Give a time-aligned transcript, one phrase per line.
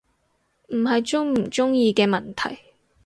[0.69, 2.57] 唔係鍾唔鍾意嘅問題